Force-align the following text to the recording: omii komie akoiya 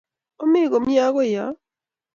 omii 0.43 0.67
komie 0.71 1.01
akoiya 1.07 1.45